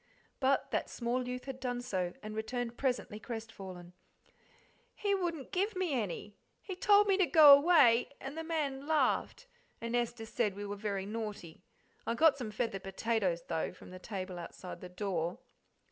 But 0.39 0.71
that 0.71 0.89
small 0.89 1.27
youth 1.27 1.45
had 1.45 1.59
done 1.59 1.79
so, 1.79 2.13
and 2.23 2.35
returned 2.35 2.75
presently 2.75 3.19
crestfallen. 3.19 3.93
"He 4.95 5.13
wouldn't 5.13 5.51
give 5.51 5.75
me 5.75 5.93
any 5.93 6.35
he 6.59 6.75
told 6.75 7.05
me 7.05 7.17
to 7.17 7.27
go 7.27 7.53
away, 7.55 8.09
and 8.19 8.35
the 8.35 8.43
man 8.43 8.87
laughed, 8.87 9.45
and 9.79 9.95
Esther 9.95 10.25
said 10.25 10.55
we 10.55 10.65
were 10.65 10.75
very 10.75 11.05
naughty 11.05 11.61
I 12.07 12.15
got 12.15 12.35
some 12.39 12.49
feathered 12.49 12.81
potatoes, 12.81 13.43
though, 13.47 13.73
from 13.73 13.91
the 13.91 13.99
table 13.99 14.39
outside 14.39 14.81
the 14.81 14.89
door." 14.89 15.37